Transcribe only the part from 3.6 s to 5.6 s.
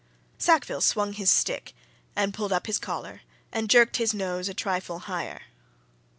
jerked his nose a trifle higher.